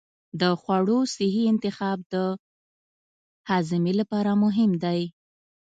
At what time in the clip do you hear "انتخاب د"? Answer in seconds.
1.53-2.15